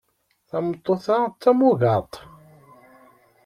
[0.49, 2.13] Tameṭṭut-a d tamugaḍt.